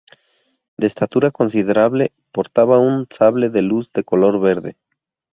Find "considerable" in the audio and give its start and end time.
1.29-2.11